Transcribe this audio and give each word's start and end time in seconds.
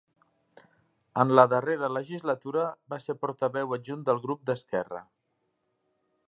En 1.23 1.33
la 1.39 1.43
darrera 1.51 1.89
legislatura 1.97 2.63
va 2.95 2.99
ser 3.05 3.15
portaveu 3.27 3.77
adjunt 3.79 4.07
del 4.09 4.23
grup 4.25 4.43
d'Esquerra. 4.49 5.05